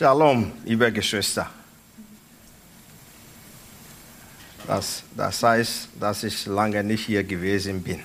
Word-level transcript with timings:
Shalom, 0.00 0.50
liebe 0.64 0.90
Geschwister. 0.90 1.50
Das, 4.66 5.02
das 5.14 5.42
heißt, 5.42 5.88
dass 6.00 6.24
ich 6.24 6.46
lange 6.46 6.82
nicht 6.82 7.04
hier 7.04 7.22
gewesen 7.22 7.82
bin. 7.82 8.00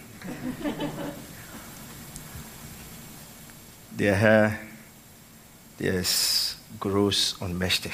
Der 3.91 4.13
Herr, 4.13 4.57
der 5.79 5.93
ist 6.01 6.57
groß 6.81 7.37
und 7.39 7.57
mächtig. 7.57 7.93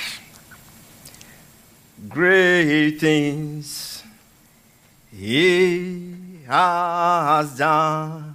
Great 2.09 2.97
things 2.97 4.03
He 5.11 6.39
has 6.47 7.55
done. 7.55 8.33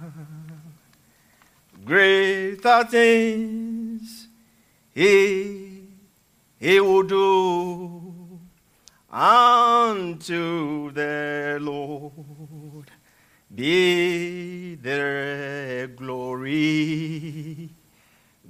Greater 1.85 2.87
things 2.89 3.66
He, 4.97 5.83
he 6.59 6.79
will 6.79 7.03
do 7.03 8.39
unto 9.11 10.89
the 10.91 11.59
Lord 11.61 12.89
be 13.53 14.73
their 14.73 15.85
glory, 15.85 17.69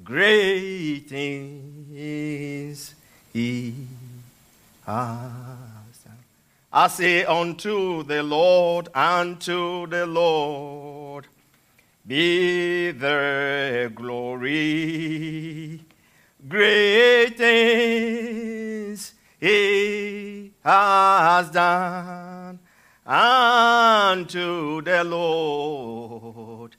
great 0.05 1.09
things 1.09 2.95
he 3.33 3.73
has 4.85 5.97
done. 6.05 6.23
I 6.71 6.87
say 6.87 7.25
unto 7.25 8.03
the 8.03 8.23
Lord, 8.23 8.87
unto 8.95 9.85
the 9.87 10.05
Lord 10.05 11.27
be 12.07 12.91
their 12.91 13.89
glory, 13.89 15.81
great 16.47 17.37
things 17.37 19.13
he 19.39 20.51
has 20.63 21.49
done 21.51 22.59
unto 23.05 24.81
the 24.81 25.03
Lord 25.03 26.75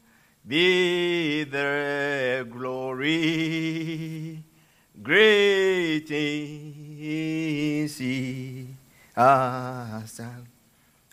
be 0.46 1.44
the 1.44 2.48
glory. 2.50 4.42
Great 5.02 6.08
things 6.08 7.98
he 7.98 8.68
has 9.14 10.16
done. 10.16 10.48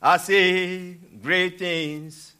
I 0.01 0.17
say 0.17 0.93
great 1.21 1.59
things 1.59 2.33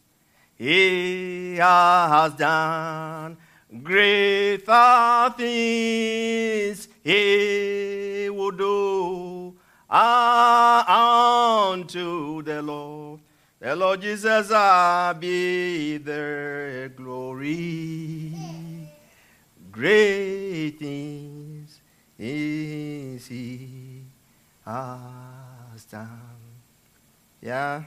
he 0.58 1.58
has 1.58 2.33
done 2.33 3.38
greater 3.83 5.33
things 5.38 6.88
he 7.03 8.30
will 8.30 8.52
do 8.52 9.55
ah, 9.89 11.71
unto 11.71 12.41
the 12.43 12.61
Lord. 12.61 13.19
The 13.59 13.75
Lord 13.75 14.02
Jesus 14.02 14.52
ah, 14.52 15.16
be 15.19 15.97
their 15.97 16.89
glory. 16.89 18.33
Great 19.71 20.80
things 20.80 21.81
is 22.17 23.27
he 23.27 24.03
has 24.63 25.86
done. 25.86 26.21
Ja, 27.41 27.83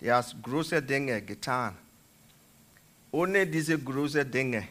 er 0.00 0.16
hat 0.16 0.36
große 0.42 0.82
Dinge 0.82 1.22
getan. 1.22 1.74
Ohne 3.10 3.46
diese 3.46 3.78
großen 3.78 4.30
Dinge 4.30 4.68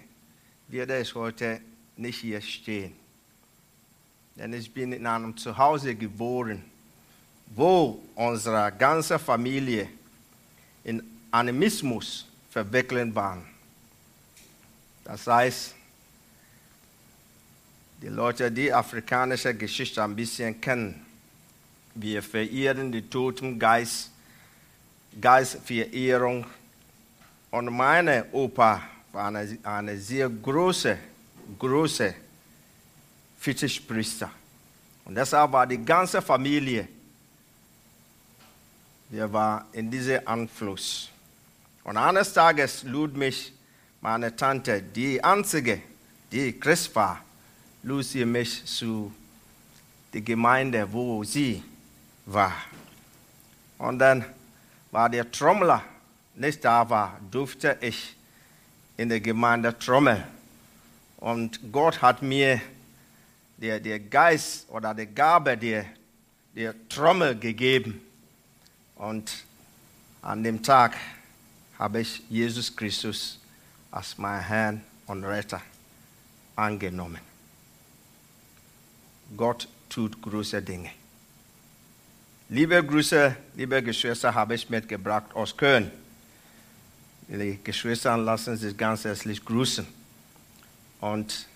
würde 0.71 0.99
ich 0.99 1.13
heute 1.13 1.59
nicht 1.97 2.19
hier 2.19 2.41
stehen. 2.41 2.93
Denn 4.35 4.53
ich 4.53 4.73
bin 4.73 4.93
in 4.93 5.05
einem 5.05 5.35
Zuhause 5.35 5.93
geboren, 5.93 6.63
wo 7.47 8.01
unsere 8.15 8.71
ganze 8.71 9.19
Familie 9.19 9.89
in 10.83 11.03
Animismus 11.29 12.25
verwickelt 12.49 13.13
war. 13.13 13.41
Das 15.03 15.27
heißt, 15.27 15.75
die 18.01 18.07
Leute, 18.07 18.51
die 18.51 18.73
afrikanische 18.73 19.53
Geschichte 19.53 20.01
ein 20.03 20.15
bisschen 20.15 20.59
kennen, 20.59 21.05
wir 21.93 22.23
verehren 22.23 22.91
die 22.91 23.01
toten 23.01 23.59
Geist, 23.59 24.11
Geistverehrung. 25.19 26.45
Und 27.51 27.65
meine 27.65 28.25
Opa 28.31 28.81
war 29.11 29.27
eine, 29.27 29.57
eine 29.63 29.97
sehr 29.97 30.29
große, 30.29 30.97
große 31.59 32.13
Fetischpriester. 33.39 34.29
Und 35.05 35.15
deshalb 35.15 35.51
war 35.51 35.67
die 35.67 35.83
ganze 35.83 36.21
Familie, 36.21 36.87
wir 39.09 39.31
waren 39.33 39.65
in 39.73 39.91
diesem 39.91 40.25
Anfluss. 40.25 41.09
Und 41.83 41.97
eines 41.97 42.31
Tages 42.31 42.83
lud 42.83 43.17
mich 43.17 43.53
meine 43.99 44.35
Tante, 44.35 44.81
die 44.81 45.21
einzige, 45.23 45.81
die 46.31 46.57
Christ 46.57 46.95
war, 46.95 47.21
lud 47.83 48.05
sie 48.05 48.23
mich 48.23 48.63
zu 48.65 49.11
der 50.13 50.21
Gemeinde, 50.21 50.87
wo 50.91 51.23
sie 51.23 51.63
war. 52.25 52.53
Und 53.77 53.99
dann 53.99 54.23
war 54.91 55.09
der 55.09 55.29
Trommler 55.29 55.83
nicht 56.35 56.63
da 56.63 56.89
war, 56.89 57.19
durfte 57.29 57.77
ich 57.81 58.15
in 59.01 59.09
der 59.09 59.19
Gemeinde 59.19 59.77
trommeln. 59.77 60.23
Und 61.17 61.59
Gott 61.71 62.03
hat 62.03 62.21
mir 62.21 62.61
der, 63.57 63.79
der 63.79 63.99
Geist 63.99 64.69
oder 64.69 64.93
die 64.93 65.07
Gabe 65.07 65.57
der, 65.57 65.85
der 66.55 66.75
Trommel 66.87 67.35
gegeben. 67.35 67.99
Und 68.95 69.43
an 70.21 70.43
dem 70.43 70.61
Tag 70.61 70.95
habe 71.79 72.01
ich 72.01 72.21
Jesus 72.29 72.75
Christus 72.75 73.39
als 73.89 74.19
mein 74.19 74.39
Herrn 74.39 74.81
und 75.07 75.23
Retter 75.23 75.61
angenommen. 76.55 77.21
Gott 79.35 79.67
tut 79.89 80.21
große 80.21 80.61
Dinge. 80.61 80.91
Liebe 82.49 82.85
Grüße, 82.85 83.35
liebe 83.55 83.81
Geschwister, 83.81 84.35
habe 84.35 84.53
ich 84.53 84.69
mitgebracht 84.69 85.33
aus 85.33 85.57
Köln. 85.57 85.89
Die 87.33 87.57
Geschwister 87.63 88.17
lassen 88.17 88.57
sich 88.57 88.75
ganz 88.75 89.05
herzlich 89.05 89.43
grüßen. 89.45 89.87
Und 90.99 91.47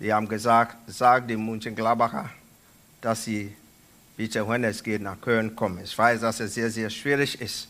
die 0.00 0.12
haben 0.12 0.26
gesagt, 0.26 0.76
sag 0.88 1.28
dem 1.28 1.46
Mönchengladbacher, 1.46 2.28
dass 3.00 3.22
sie 3.22 3.54
bitte, 4.16 4.46
wenn 4.48 4.64
es 4.64 4.82
geht, 4.82 5.00
nach 5.00 5.20
Köln 5.20 5.54
kommen. 5.54 5.84
Ich 5.84 5.96
weiß, 5.96 6.22
dass 6.22 6.40
es 6.40 6.54
sehr, 6.54 6.68
sehr 6.68 6.90
schwierig 6.90 7.40
ist, 7.40 7.68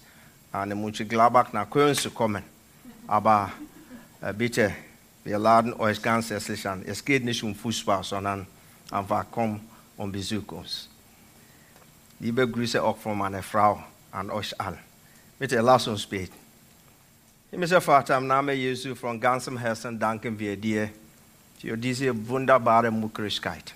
an 0.53 0.71
Mönchengladbach 0.71 1.53
nach 1.53 1.69
Köln 1.69 1.95
zu 1.95 2.11
kommen. 2.11 2.43
Aber 3.07 3.53
äh, 4.23 4.33
bitte, 4.33 4.73
wir 5.23 5.39
laden 5.39 5.75
euch 5.75 6.01
ganz 6.01 6.31
herzlich 6.31 6.67
an. 6.67 6.83
Es 6.87 7.05
geht 7.05 7.27
nicht 7.27 7.43
um 7.43 7.55
Fußball, 7.55 8.03
sondern 8.03 8.47
einfach 8.91 9.27
komm 9.31 9.61
und 9.99 10.13
besuch 10.13 10.51
uns. 10.51 10.89
Liebe 12.21 12.49
Grüße 12.49 12.83
auch 12.83 12.97
von 12.97 13.19
meiner 13.19 13.43
Frau 13.43 13.85
an 14.11 14.31
euch 14.31 14.59
alle. 14.59 14.79
Bitte 15.39 15.61
lasst 15.61 15.89
uns 15.89 16.07
beten. 16.07 16.42
Himmlischer 17.53 17.83
Vater, 17.83 18.17
im 18.17 18.27
Namen 18.27 18.57
Jesu 18.57 18.95
von 18.95 19.21
ganzem 19.21 19.59
Herzen 19.59 19.99
danken 19.99 20.39
wir 20.39 20.57
dir 20.57 20.89
für 21.61 21.77
diese 21.77 22.27
wunderbare 22.27 22.91
Möglichkeit, 22.91 23.75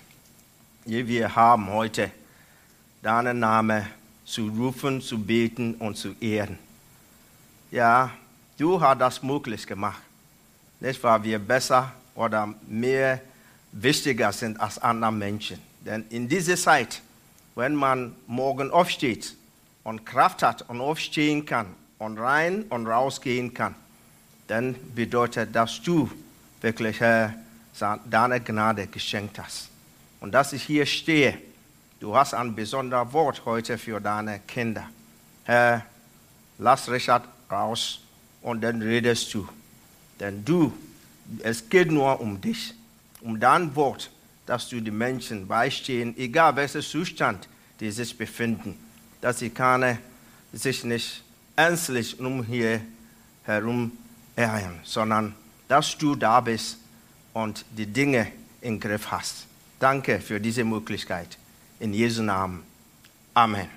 die 0.83 1.07
wir 1.07 1.35
haben 1.35 1.69
heute, 1.69 2.09
deinen 3.03 3.37
Namen 3.37 3.85
zu 4.25 4.47
rufen, 4.47 4.99
zu 4.99 5.19
beten 5.19 5.75
und 5.75 5.95
zu 5.95 6.15
ehren. 6.19 6.57
Ja, 7.69 8.09
du 8.57 8.81
hast 8.81 8.99
das 8.99 9.21
möglich 9.21 9.67
gemacht. 9.67 10.01
Nicht, 10.79 11.03
weil 11.03 11.23
wir 11.23 11.37
besser 11.37 11.93
oder 12.15 12.51
mehr 12.67 13.21
wichtiger 13.73 14.31
sind 14.31 14.59
als 14.59 14.79
andere 14.79 15.11
Menschen. 15.11 15.59
Denn 15.81 16.03
in 16.09 16.27
dieser 16.27 16.57
Zeit, 16.57 16.99
wenn 17.53 17.75
man 17.75 18.15
morgen 18.25 18.71
aufsteht 18.71 19.35
und 19.83 20.03
Kraft 20.03 20.41
hat 20.41 20.67
und 20.67 20.81
aufstehen 20.81 21.45
kann 21.45 21.67
und 21.99 22.17
rein 22.17 22.63
und 22.69 22.87
rausgehen 22.87 23.53
kann, 23.53 23.75
dann 24.47 24.75
bedeutet, 24.95 25.55
dass 25.55 25.81
du 25.81 26.09
wirklich 26.61 26.99
Herr, 26.99 27.33
deine 28.09 28.41
Gnade 28.41 28.87
geschenkt 28.87 29.39
hast. 29.39 29.69
Und 30.19 30.31
dass 30.31 30.53
ich 30.53 30.63
hier 30.63 30.85
stehe, 30.85 31.37
du 31.99 32.15
hast 32.15 32.33
ein 32.33 32.55
besonderes 32.55 33.13
Wort 33.13 33.43
heute 33.45 33.77
für 33.77 33.99
deine 33.99 34.39
Kinder. 34.39 34.89
Herr, 35.43 35.85
lass 36.57 36.89
Richard 36.89 37.27
raus 37.51 37.99
und 38.41 38.61
dann 38.61 38.81
redest 38.81 39.33
du. 39.33 39.47
Denn 40.19 40.43
du, 40.43 40.73
es 41.43 41.69
geht 41.69 41.91
nur 41.91 42.19
um 42.19 42.41
dich, 42.41 42.73
um 43.21 43.39
dein 43.39 43.75
Wort, 43.75 44.09
dass 44.45 44.69
du 44.69 44.79
die 44.79 44.91
Menschen 44.91 45.47
beistehen, 45.47 46.17
egal 46.17 46.55
welcher 46.55 46.81
Zustand 46.81 47.47
die 47.79 47.91
sich 47.91 48.17
befinden, 48.17 48.75
dass 49.21 49.39
sie 49.39 49.51
keine, 49.51 49.99
sich 50.51 50.83
nicht 50.83 51.23
ernstlich 51.57 52.17
um 52.19 52.43
hier 52.43 52.79
herum 53.43 53.91
ärgern, 54.35 54.79
sondern 54.83 55.35
dass 55.67 55.97
du 55.97 56.15
da 56.15 56.39
bist 56.39 56.77
und 57.33 57.65
die 57.71 57.87
Dinge 57.87 58.31
im 58.61 58.79
Griff 58.79 59.11
hast. 59.11 59.47
Danke 59.79 60.21
für 60.21 60.39
diese 60.39 60.63
Möglichkeit. 60.63 61.37
In 61.79 61.93
Jesu 61.93 62.23
Namen. 62.23 62.63
Amen. 63.33 63.67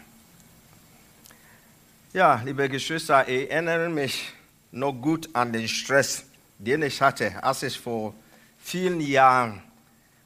Ja, 2.13 2.41
liebe 2.45 2.69
Geschwister, 2.69 3.27
ich 3.29 3.51
erinnere 3.51 3.89
mich 3.89 4.33
noch 4.73 4.93
gut 4.93 5.29
an 5.33 5.53
den 5.53 5.69
Stress, 5.69 6.25
den 6.59 6.83
ich 6.83 7.01
hatte, 7.01 7.43
als 7.43 7.63
ich 7.63 7.79
vor 7.79 8.15
vielen 8.59 9.01
Jahren 9.01 9.63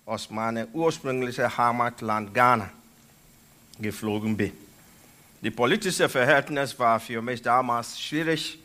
aus 0.06 0.30
meinem 0.30 0.68
ursprünglichen 0.72 1.56
Heimatland 1.56 2.34
Ghana 2.34 2.70
geflogen 3.80 4.36
bin. 4.36 4.63
Die 5.44 5.50
politische 5.50 6.08
Verhältnis 6.08 6.78
war 6.78 6.98
für 6.98 7.20
mich 7.20 7.42
damals 7.42 8.00
schwierig 8.00 8.58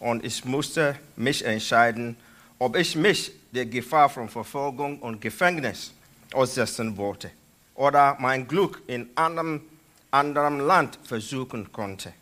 und 0.00 0.22
ich 0.22 0.44
musste 0.44 0.94
mich 1.16 1.42
entscheiden, 1.42 2.14
ob 2.58 2.76
ich 2.76 2.94
mich 2.94 3.32
der 3.52 3.64
Gefahr 3.64 4.10
von 4.10 4.28
Verfolgung 4.28 4.98
und 4.98 5.22
Gefängnis 5.22 5.94
aussetzen 6.34 6.94
wollte 6.98 7.30
oder 7.74 8.18
mein 8.20 8.46
Glück 8.46 8.82
in 8.86 9.08
einem 9.14 9.62
anderen 10.10 10.60
Land 10.60 10.98
versuchen 11.04 11.72
konnte. 11.72 12.12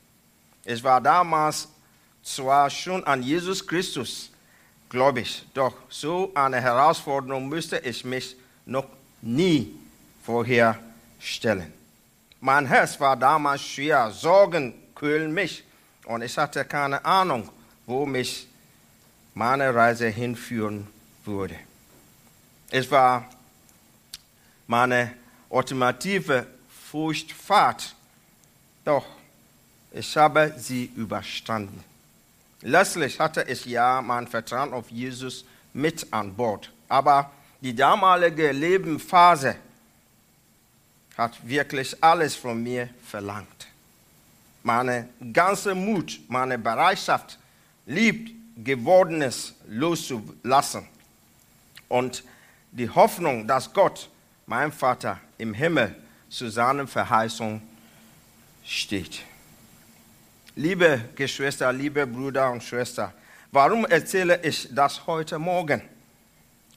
Ich 0.64 0.84
war 0.84 1.00
damals 1.00 1.66
zwar 2.22 2.70
schon 2.70 3.02
an 3.02 3.20
Jesus 3.20 3.66
Christus 3.66 4.30
gläubig, 4.88 5.44
doch 5.54 5.74
so 5.88 6.30
eine 6.36 6.60
Herausforderung 6.60 7.48
müsste 7.48 7.78
ich 7.78 8.04
mich 8.04 8.36
noch 8.64 8.86
nie 9.22 9.74
vorher 10.22 10.78
stellen. 11.18 11.77
Mein 12.40 12.66
Herz 12.66 13.00
war 13.00 13.16
damals 13.16 13.62
schwer, 13.62 14.10
Sorgen 14.10 14.74
kühlen 14.94 15.32
mich 15.32 15.64
und 16.06 16.22
ich 16.22 16.36
hatte 16.38 16.64
keine 16.64 17.04
Ahnung, 17.04 17.48
wo 17.86 18.06
mich 18.06 18.48
meine 19.34 19.74
Reise 19.74 20.08
hinführen 20.08 20.86
würde. 21.24 21.56
Es 22.70 22.90
war 22.90 23.28
meine 24.66 25.12
ultimative 25.48 26.46
Furchtfahrt, 26.90 27.94
doch 28.84 29.04
ich 29.90 30.16
habe 30.16 30.54
sie 30.56 30.92
überstanden. 30.96 31.82
Letztlich 32.62 33.18
hatte 33.18 33.42
ich 33.48 33.64
ja 33.66 34.02
mein 34.02 34.26
Vertrauen 34.26 34.72
auf 34.72 34.90
Jesus 34.90 35.44
mit 35.72 36.12
an 36.12 36.34
Bord. 36.34 36.72
Aber 36.88 37.30
die 37.60 37.74
damalige 37.74 38.52
Lebensphase 38.52 39.56
hat 41.18 41.46
wirklich 41.46 42.02
alles 42.02 42.36
von 42.36 42.62
mir 42.62 42.88
verlangt. 43.04 43.66
Meine 44.62 45.08
ganze 45.32 45.74
Mut, 45.74 46.20
meine 46.28 46.56
Bereitschaft, 46.58 47.38
lieb 47.86 48.34
gewordenes 48.56 49.54
loszulassen 49.66 50.86
und 51.88 52.22
die 52.70 52.88
Hoffnung, 52.88 53.46
dass 53.46 53.72
Gott, 53.72 54.08
mein 54.46 54.70
Vater 54.70 55.18
im 55.38 55.54
Himmel, 55.54 55.94
zu 56.28 56.48
seiner 56.50 56.86
Verheißung 56.86 57.60
steht. 58.64 59.22
Liebe 60.54 61.00
Geschwister, 61.14 61.72
liebe 61.72 62.06
Brüder 62.06 62.50
und 62.50 62.62
Schwestern, 62.62 63.12
warum 63.50 63.86
erzähle 63.86 64.40
ich 64.42 64.68
das 64.70 65.06
heute 65.06 65.38
Morgen? 65.38 65.82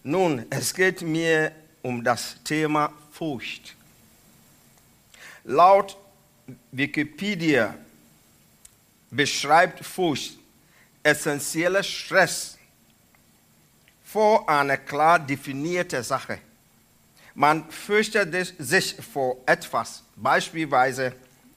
Nun, 0.04 0.46
es 0.50 0.74
geht 0.74 1.02
mir 1.02 1.52
um 1.82 2.04
das 2.04 2.38
Thema 2.44 2.92
Furcht. 3.12 3.76
Laut 5.44 5.98
Wikipedia 6.72 7.76
beschreibt 9.10 9.86
Furcht 9.86 10.38
essentieller 11.04 11.84
Stress 11.84 12.58
vor 14.04 14.48
einer 14.48 14.78
klar 14.78 15.20
definierten 15.20 16.04
Sache. 16.04 16.40
Man 17.34 17.70
fürchtet 17.72 18.56
sich 18.60 18.96
vor 18.96 19.38
etwas, 19.46 20.04
beispielsweise 20.16 21.14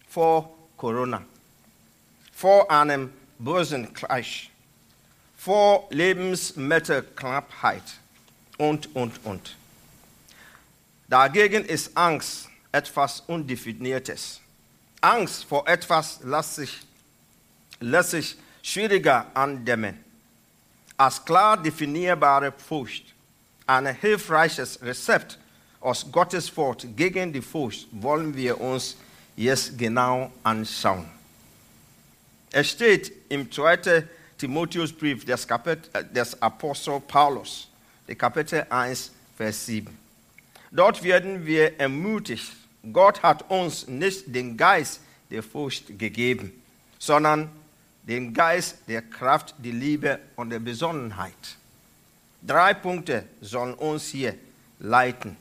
vor 0.08 0.54
Corona 0.76 1.24
vor 2.34 2.70
einem 2.70 3.12
bösen 3.38 3.92
Clash, 3.94 4.50
vor 5.36 5.86
Lebensmittelknappheit 5.90 7.82
und, 8.58 8.94
und, 8.94 9.24
und. 9.24 9.56
Dagegen 11.08 11.64
ist 11.64 11.96
Angst 11.96 12.48
etwas 12.74 13.20
Undefiniertes. 13.20 14.40
Angst 15.00 15.44
vor 15.44 15.66
etwas 15.68 16.20
lässt 16.24 16.56
sich, 16.56 16.80
lässt 17.80 18.10
sich 18.10 18.36
schwieriger 18.62 19.26
andämmen 19.34 20.04
als 20.96 21.24
klar 21.24 21.56
definierbare 21.60 22.52
Furcht. 22.52 23.14
Ein 23.66 23.86
hilfreiches 23.86 24.80
Rezept 24.82 25.38
aus 25.80 26.06
Gottes 26.10 26.54
Wort 26.56 26.86
gegen 26.96 27.32
die 27.32 27.42
Furcht 27.42 27.88
wollen 27.92 28.34
wir 28.34 28.60
uns 28.60 28.96
jetzt 29.36 29.76
genau 29.76 30.30
anschauen. 30.42 31.06
Es 32.52 32.70
steht 32.70 33.12
im 33.28 33.50
2. 33.50 34.04
Timotheusbrief 34.38 35.24
des, 35.24 35.44
äh, 35.46 35.76
des 36.12 36.40
Apostel 36.40 37.00
Paulus, 37.00 37.68
Kapitel 38.16 38.66
1, 38.68 39.10
Vers 39.36 39.66
7. 39.66 39.96
Dort 40.70 41.02
werden 41.02 41.44
wir 41.46 41.78
ermutigt, 41.78 42.52
Gott 42.92 43.22
hat 43.22 43.50
uns 43.50 43.86
nicht 43.88 44.34
den 44.34 44.56
Geist 44.56 45.00
der 45.30 45.42
Furcht 45.42 45.98
gegeben, 45.98 46.52
sondern 46.98 47.50
den 48.02 48.34
Geist 48.34 48.78
der 48.86 49.02
Kraft, 49.02 49.54
der 49.58 49.72
Liebe 49.72 50.18
und 50.36 50.50
der 50.50 50.58
Besonnenheit. 50.58 51.56
Drei 52.42 52.74
Punkte 52.74 53.24
sollen 53.40 53.74
uns 53.74 54.08
hier 54.08 54.34
leiten. 54.78 55.36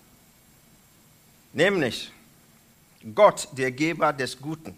Nämlich 1.51 2.11
Gott, 3.13 3.49
der 3.51 3.71
Geber 3.71 4.13
des 4.13 4.39
Guten. 4.39 4.77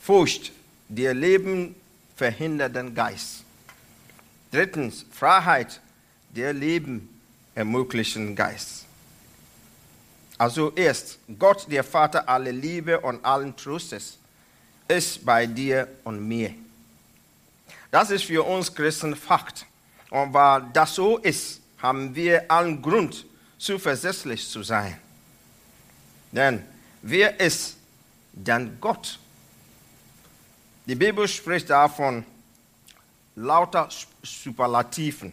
Furcht, 0.00 0.52
der 0.88 1.12
Leben 1.12 1.74
verhindernden 2.16 2.94
Geist. 2.94 3.44
Drittens, 4.50 5.04
Freiheit, 5.12 5.80
der 6.30 6.54
Leben 6.54 7.20
ermöglichen 7.54 8.34
Geist. 8.34 8.87
Also 10.38 10.72
erst, 10.76 11.18
Gott, 11.36 11.66
der 11.68 11.82
Vater 11.82 12.28
aller 12.28 12.52
Liebe 12.52 13.00
und 13.00 13.24
allen 13.24 13.56
Trostes, 13.56 14.18
ist 14.86 15.24
bei 15.26 15.46
dir 15.46 15.88
und 16.04 16.26
mir. 16.26 16.54
Das 17.90 18.10
ist 18.10 18.24
für 18.24 18.42
uns 18.44 18.72
Christen 18.72 19.16
Fakt. 19.16 19.66
Und 20.10 20.32
weil 20.32 20.62
das 20.72 20.94
so 20.94 21.18
ist, 21.18 21.60
haben 21.78 22.14
wir 22.14 22.50
allen 22.50 22.80
Grund, 22.80 23.26
zuversichtlich 23.58 24.48
zu 24.48 24.62
sein. 24.62 24.98
Denn 26.30 26.64
wer 27.02 27.38
ist 27.40 27.76
denn 28.32 28.78
Gott? 28.80 29.18
Die 30.86 30.94
Bibel 30.94 31.26
spricht 31.26 31.68
davon 31.68 32.24
lauter 33.34 33.88
Superlativen. 34.22 35.32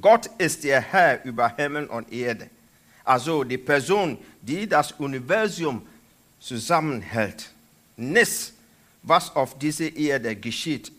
Gott 0.00 0.26
ist 0.38 0.64
der 0.64 0.80
Herr 0.80 1.24
über 1.24 1.48
Himmel 1.56 1.86
und 1.86 2.12
Erde. 2.12 2.50
Also 3.06 3.44
die 3.44 3.56
Person, 3.56 4.18
die 4.42 4.68
das 4.68 4.90
Universum 4.92 5.86
zusammenhält. 6.40 7.48
Nichts, 7.96 8.52
was 9.02 9.34
auf 9.34 9.56
dieser 9.58 9.94
Erde 9.94 10.34
geschieht, 10.34 10.90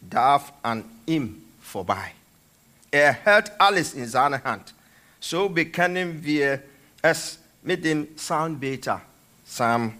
darf 0.00 0.52
an 0.62 0.84
ihm 1.06 1.42
vorbei. 1.60 2.12
Er 2.90 3.12
hält 3.12 3.52
alles 3.60 3.94
in 3.94 4.06
seiner 4.08 4.42
Hand. 4.44 4.72
So 5.18 5.48
bekennen 5.48 6.24
wir 6.24 6.62
es 7.02 7.40
mit 7.62 7.84
dem 7.84 8.14
Psalmbeter, 8.14 9.02
Psalm 9.44 9.92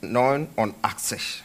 89. 0.00 1.42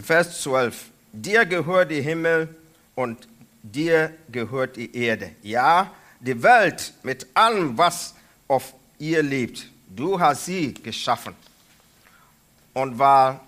Vers 0.00 0.42
12. 0.42 0.90
Dir 1.12 1.44
gehört 1.44 1.90
die 1.90 2.02
Himmel 2.02 2.54
und 2.94 3.26
dir 3.62 4.12
gehört 4.30 4.76
die 4.76 4.94
Erde. 4.96 5.32
Ja, 5.42 5.90
die 6.26 6.42
Welt 6.42 6.92
mit 7.02 7.26
allem, 7.34 7.76
was 7.78 8.14
auf 8.48 8.74
ihr 8.98 9.22
lebt. 9.22 9.68
Du 9.88 10.18
hast 10.18 10.46
sie 10.46 10.74
geschaffen. 10.74 11.34
Und 12.74 12.98
weil 12.98 13.40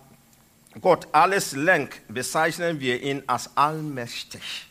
Gott 0.81 1.09
alles 1.13 1.53
lenkt, 1.53 2.01
bezeichnen 2.09 2.79
wir 2.81 3.03
ihn 3.03 3.23
als 3.27 3.51
allmächtig. 3.57 4.67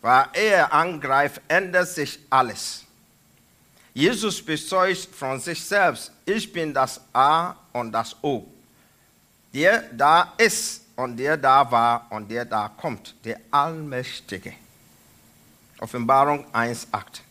Weil 0.00 0.26
er 0.32 0.72
angreift, 0.72 1.40
ändert 1.48 1.88
sich 1.88 2.18
alles. 2.28 2.84
Jesus 3.94 4.44
bezeugt 4.44 5.08
von 5.14 5.40
sich 5.40 5.64
selbst, 5.64 6.12
ich 6.24 6.52
bin 6.52 6.72
das 6.72 7.00
A 7.12 7.56
und 7.72 7.92
das 7.92 8.16
O. 8.22 8.46
Der 9.52 9.82
da 9.92 10.34
ist 10.36 10.82
und 10.94 11.16
der 11.16 11.36
da 11.36 11.68
war 11.70 12.06
und 12.10 12.30
der 12.30 12.44
da 12.44 12.68
kommt, 12.68 13.14
der 13.24 13.40
Allmächtige. 13.50 14.54
Offenbarung 15.80 16.44
1,8. 16.52 17.22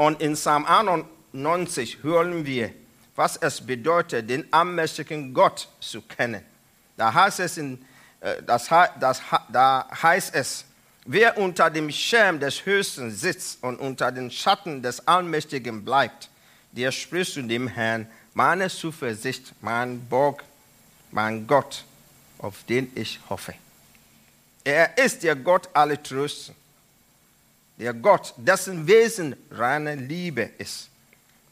Und 0.00 0.22
in 0.22 0.32
Psalm 0.32 0.64
91 0.64 2.02
hören 2.02 2.46
wir, 2.46 2.72
was 3.16 3.36
es 3.36 3.60
bedeutet, 3.60 4.30
den 4.30 4.50
allmächtigen 4.50 5.34
Gott 5.34 5.68
zu 5.78 6.00
kennen. 6.00 6.42
Da 6.96 7.12
heißt 7.12 7.40
es, 7.40 7.58
in, 7.58 7.84
äh, 8.20 8.42
das, 8.42 8.70
das, 8.98 9.20
da 9.52 9.86
heißt 10.02 10.34
es 10.34 10.64
Wer 11.04 11.36
unter 11.36 11.68
dem 11.68 11.90
Schirm 11.90 12.40
des 12.40 12.64
Höchsten 12.64 13.10
sitzt 13.10 13.62
und 13.62 13.78
unter 13.78 14.10
den 14.10 14.30
Schatten 14.30 14.82
des 14.82 15.06
Allmächtigen 15.06 15.84
bleibt, 15.84 16.30
der 16.72 16.92
spricht 16.92 17.34
zu 17.34 17.42
dem 17.42 17.68
Herrn, 17.68 18.08
meine 18.32 18.70
Zuversicht, 18.70 19.52
mein 19.60 20.02
Burg, 20.08 20.42
mein 21.10 21.46
Gott, 21.46 21.84
auf 22.38 22.64
den 22.66 22.90
ich 22.94 23.20
hoffe. 23.28 23.52
Er 24.64 24.96
ist 24.96 25.22
der 25.24 25.36
Gott 25.36 25.68
aller 25.74 26.02
Trösten, 26.02 26.54
der 27.80 27.94
Gott, 27.94 28.34
dessen 28.36 28.86
Wesen 28.86 29.34
reine 29.50 29.94
Liebe 29.94 30.50
ist. 30.58 30.90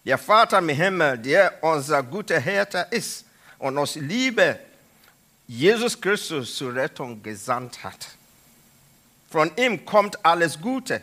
Der 0.04 0.18
Vater 0.18 0.58
im 0.58 0.68
Himmel, 0.68 1.16
der 1.16 1.64
unser 1.64 2.02
guter 2.02 2.38
Hirte 2.38 2.86
ist 2.90 3.24
und 3.58 3.78
aus 3.78 3.94
Liebe 3.94 4.58
Jesus 5.46 5.98
Christus 5.98 6.54
zur 6.54 6.74
Rettung 6.74 7.22
gesandt 7.22 7.82
hat. 7.82 8.08
Von 9.30 9.50
ihm 9.56 9.86
kommt 9.86 10.22
alles 10.22 10.60
Gute. 10.60 11.00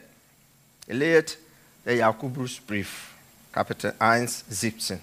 Lehrt 0.85 1.39
der 1.83 1.95
Jakobusbrief, 1.95 3.07
Kapitel 3.51 3.95
1, 3.97 4.45
17. 4.47 5.01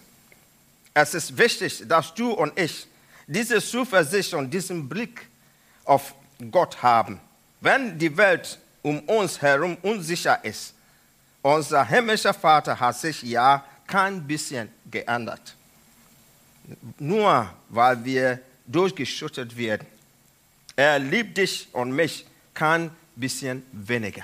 Es 0.95 1.15
ist 1.15 1.37
wichtig, 1.37 1.83
dass 1.89 2.15
du 2.15 2.31
und 2.31 2.57
ich 2.57 2.87
diese 3.27 3.61
Zuversicht 3.61 4.35
und 4.35 4.51
diesen 4.55 4.89
Blick 4.89 5.27
auf 5.85 6.15
Gott 6.53 6.81
haben. 6.81 7.19
Wenn 7.61 7.99
die 7.99 8.17
Welt 8.17 8.61
um 8.83 9.01
uns 9.01 9.41
herum 9.41 9.77
unsicher 9.83 10.45
ist, 10.45 10.75
unser 11.41 11.85
himmlischer 11.85 12.35
Vater 12.35 12.79
hat 12.79 12.97
sich 12.99 13.23
ja 13.23 13.65
kein 13.87 14.27
bisschen 14.27 14.69
geändert. 14.91 15.57
Nur 16.99 17.51
weil 17.69 18.05
wir 18.05 18.41
durchgeschüttet 18.67 19.57
werden. 19.57 19.87
Er 20.77 20.99
liebt 20.99 21.37
dich 21.37 21.69
und 21.73 21.93
mich 21.93 22.27
kein 22.55 22.91
bisschen 23.17 23.65
weniger. 23.73 24.23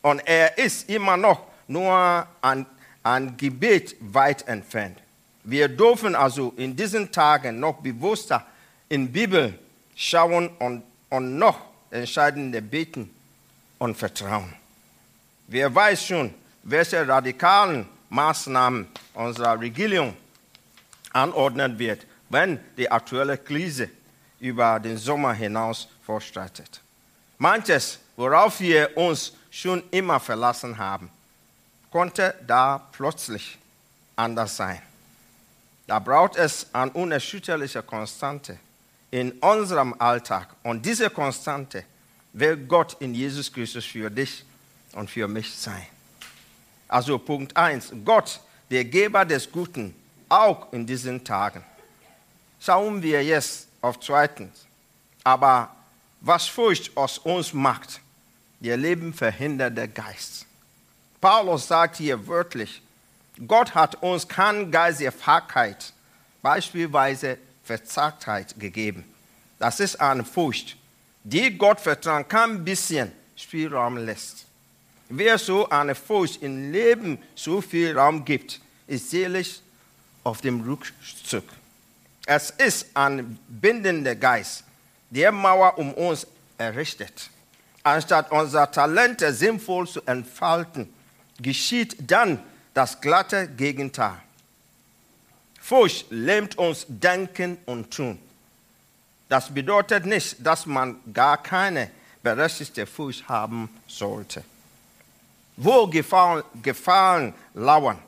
Und 0.00 0.20
er 0.20 0.56
ist 0.58 0.88
immer 0.88 1.16
noch 1.16 1.46
nur 1.68 2.26
ein, 2.40 2.66
ein 3.02 3.36
Gebet 3.36 3.96
weit 4.00 4.46
entfernt. 4.46 4.98
Wir 5.44 5.68
dürfen 5.68 6.14
also 6.14 6.52
in 6.56 6.76
diesen 6.76 7.10
Tagen 7.10 7.58
noch 7.58 7.80
bewusster 7.80 8.46
in 8.88 9.06
die 9.06 9.12
Bibel 9.12 9.58
schauen 9.96 10.48
und, 10.58 10.84
und 11.10 11.36
noch 11.36 11.58
entscheidender 11.90 12.60
beten 12.60 13.10
und 13.82 13.96
vertrauen. 13.96 14.54
Wer 15.48 15.74
weiß 15.74 16.06
schon, 16.06 16.32
welche 16.62 17.06
radikalen 17.06 17.84
Maßnahmen 18.10 18.86
unsere 19.14 19.58
Regierung 19.58 20.16
anordnen 21.12 21.76
wird, 21.76 22.06
wenn 22.28 22.60
die 22.76 22.88
aktuelle 22.88 23.36
Krise 23.36 23.90
über 24.38 24.78
den 24.78 24.96
Sommer 24.96 25.32
hinaus 25.32 25.88
fortschreitet. 26.06 26.80
Manches, 27.38 27.98
worauf 28.14 28.60
wir 28.60 28.96
uns 28.96 29.32
schon 29.50 29.82
immer 29.90 30.20
verlassen 30.20 30.78
haben, 30.78 31.10
konnte 31.90 32.36
da 32.46 32.86
plötzlich 32.92 33.58
anders 34.14 34.56
sein. 34.56 34.80
Da 35.88 35.98
braucht 35.98 36.36
es 36.36 36.72
eine 36.72 36.92
unerschütterliche 36.92 37.82
Konstante 37.82 38.60
in 39.10 39.32
unserem 39.40 39.92
Alltag. 39.98 40.54
Und 40.62 40.86
diese 40.86 41.10
Konstante 41.10 41.84
will 42.32 42.56
Gott 42.56 42.96
in 43.00 43.14
Jesus 43.14 43.52
Christus 43.52 43.84
für 43.84 44.10
dich 44.10 44.44
und 44.92 45.10
für 45.10 45.28
mich 45.28 45.54
sein. 45.54 45.86
Also 46.88 47.18
Punkt 47.18 47.56
1. 47.56 47.92
Gott, 48.04 48.40
der 48.70 48.84
Geber 48.84 49.24
des 49.24 49.50
Guten, 49.50 49.94
auch 50.28 50.72
in 50.72 50.86
diesen 50.86 51.24
Tagen. 51.24 51.64
Schauen 52.60 53.02
wir 53.02 53.22
jetzt 53.22 53.68
auf 53.80 54.00
zweitens. 54.00 54.66
Aber 55.24 55.74
was 56.20 56.46
Furcht 56.46 56.96
aus 56.96 57.18
uns 57.18 57.52
macht, 57.52 58.00
der 58.60 58.76
Leben 58.76 59.12
verhinderte 59.12 59.88
Geist. 59.88 60.46
Paulus 61.20 61.66
sagt 61.66 61.96
hier 61.96 62.26
wörtlich, 62.26 62.80
Gott 63.46 63.74
hat 63.74 64.02
uns 64.02 64.28
keinen 64.28 64.70
Geist 64.70 65.00
der 65.00 65.12
Fahrkeit, 65.12 65.92
beispielsweise 66.42 67.38
Verzagtheit 67.64 68.58
gegeben. 68.58 69.04
Das 69.58 69.80
ist 69.80 70.00
eine 70.00 70.24
Furcht, 70.24 70.76
die 71.24 71.56
Gott 71.56 71.80
vertrauen 71.80 72.26
kein 72.26 72.64
bisschen 72.64 73.12
Spielraum 73.36 73.96
lässt. 73.96 74.46
Wer 75.08 75.38
so 75.38 75.68
eine 75.68 75.94
Furcht 75.94 76.42
im 76.42 76.72
Leben 76.72 77.18
so 77.34 77.60
viel 77.60 77.96
Raum 77.96 78.24
gibt, 78.24 78.60
ist 78.86 79.10
seelisch 79.10 79.60
auf 80.24 80.40
dem 80.40 80.60
Rückzug. 80.62 81.44
Es 82.26 82.50
ist 82.50 82.86
ein 82.94 83.38
bindender 83.48 84.14
Geist, 84.14 84.64
der 85.10 85.32
Mauer 85.32 85.76
um 85.76 85.92
uns 85.94 86.26
errichtet. 86.56 87.30
Anstatt 87.82 88.30
unsere 88.30 88.70
Talente 88.70 89.32
sinnvoll 89.32 89.88
zu 89.88 90.00
entfalten, 90.06 90.92
geschieht 91.40 91.96
dann 92.10 92.40
das 92.74 93.00
glatte 93.00 93.48
Gegenteil. 93.48 94.20
Furcht 95.60 96.06
lähmt 96.10 96.56
uns 96.58 96.86
denken 96.88 97.58
und 97.66 97.90
tun. 97.90 98.18
Das 99.32 99.48
bedeutet 99.48 100.04
nicht, 100.04 100.36
dass 100.46 100.66
man 100.66 101.00
gar 101.10 101.42
keine 101.42 101.90
berechtigte 102.22 102.84
Furcht 102.86 103.26
haben 103.26 103.70
sollte. 103.88 104.44
Wo 105.56 105.86
Gefahren, 105.86 106.42
Gefahren 106.62 107.32
lauern, 107.54 107.98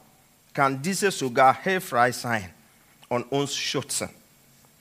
kann 0.52 0.82
diese 0.82 1.10
sogar 1.10 1.62
hilfreich 1.62 2.14
sein 2.14 2.50
und 3.08 3.22
uns 3.32 3.56
schützen. 3.56 4.10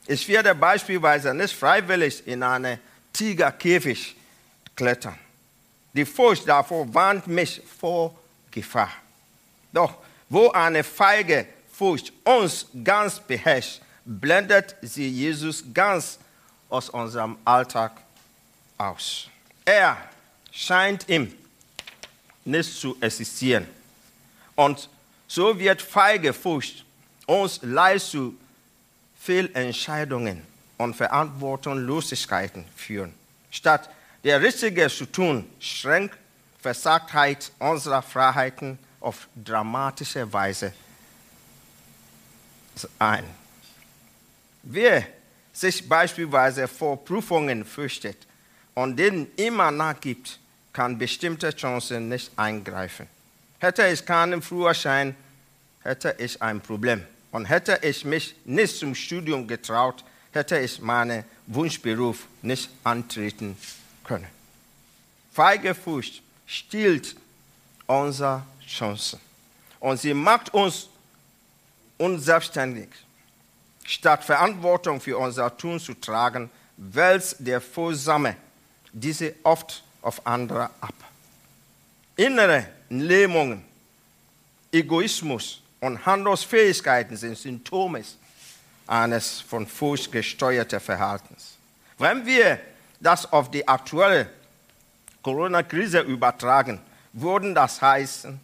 Ich 0.06 0.28
werde 0.28 0.54
beispielsweise 0.54 1.34
nicht 1.34 1.56
freiwillig 1.56 2.28
in 2.28 2.44
einen 2.44 2.78
Tigerkäfig 3.14 4.14
klettern. 4.76 5.18
Die 5.94 6.04
Furcht 6.04 6.46
davor 6.46 6.94
warnt 6.94 7.26
mich 7.26 7.62
vor 7.80 8.14
Gefahr. 8.52 8.92
Doch 9.72 9.94
wo 10.28 10.50
eine 10.50 10.84
feige 10.84 11.48
Furcht 11.72 12.12
uns 12.26 12.66
ganz 12.84 13.18
beherrscht, 13.22 13.80
blendet 14.04 14.76
sie 14.82 15.08
Jesus 15.08 15.64
ganz 15.74 16.20
aus 16.74 16.90
unserem 16.90 17.38
Alltag 17.46 17.92
aus. 18.80 19.30
Er 19.64 19.96
scheint 20.52 21.08
ihm 21.08 21.32
nicht 22.44 22.80
zu 22.80 22.98
existieren. 23.00 23.68
Und 24.56 24.90
so 25.28 25.58
wird 25.58 25.82
feige 25.82 26.34
Furcht 26.34 26.84
uns 27.28 27.60
leicht 27.62 28.08
zu 28.08 28.36
Fehlentscheidungen 29.20 30.42
und 30.78 30.96
Verantwortungslosigkeiten 30.96 32.66
führen. 32.76 33.14
Statt 33.52 33.90
der 34.24 34.42
Richtige 34.42 34.90
zu 34.90 35.06
tun, 35.06 35.48
schränkt 35.60 36.18
Versagtheit 36.60 37.52
unserer 37.60 38.02
Freiheiten 38.02 38.80
auf 39.00 39.28
dramatische 39.36 40.32
Weise 40.34 40.74
ein. 42.98 43.26
Wer 44.64 45.06
sich 45.54 45.88
beispielsweise 45.88 46.68
vor 46.68 47.06
Prüfungen 47.06 47.64
fürchtet 47.64 48.18
und 48.74 48.98
denen 48.98 49.32
immer 49.36 49.72
nachgibt, 49.72 50.40
kann 50.74 50.98
bestimmte 50.98 51.56
Chancen 51.56 52.10
nicht 52.10 52.32
eingreifen. 52.36 53.08
Hätte 53.60 53.88
ich 53.88 54.04
keinen 54.04 54.42
Führerschein, 54.42 55.16
hätte 55.84 56.16
ich 56.18 56.42
ein 56.42 56.60
Problem. 56.60 57.04
Und 57.32 57.46
hätte 57.46 57.80
ich 57.82 58.04
mich 58.04 58.36
nicht 58.46 58.78
zum 58.78 58.94
Studium 58.94 59.48
getraut, 59.48 60.04
hätte 60.32 60.58
ich 60.60 60.82
meinen 60.82 61.24
Wunschberuf 61.48 62.28
nicht 62.42 62.70
antreten 62.84 63.56
können. 64.04 64.28
Feige 65.32 65.74
Furcht 65.74 66.22
stiehlt 66.46 67.16
unsere 67.88 68.44
Chancen. 68.68 69.20
Und 69.80 70.00
sie 70.00 70.14
macht 70.14 70.54
uns 70.54 70.90
unselbstständig. 71.98 72.90
Statt 73.86 74.24
Verantwortung 74.24 75.02
für 75.02 75.18
unser 75.18 75.56
Tun 75.56 75.80
zu 75.80 75.94
tragen, 75.94 76.50
wälzt 76.78 77.38
der 77.40 77.62
Vorsame 77.62 78.36
diese 78.92 79.36
oft 79.44 79.84
auf 80.02 80.26
andere 80.26 80.70
ab. 80.80 80.94
Innere 82.16 82.68
Lähmungen, 82.90 83.64
Egoismus 84.72 85.62
und 85.80 86.06
Handlungsfähigkeiten 86.06 87.18
sind 87.18 87.38
Symptome 87.38 88.04
eines 88.88 89.42
von 89.42 89.68
Furcht 89.68 90.12
gesteuerten 90.12 90.80
Verhaltens. 90.80 91.58
Wenn 91.98 92.26
wir 92.26 92.60
das 93.00 93.32
auf 93.32 93.50
die 93.50 93.68
aktuelle 93.68 94.28
Corona-Krise 95.22 96.02
übertragen, 96.02 96.80
würden 97.14 97.56
das 97.56 97.82
heißen, 97.82 98.40